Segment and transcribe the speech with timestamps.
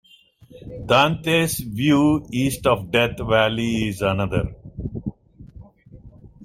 [0.87, 4.55] Dante's View east of Death Valley is another.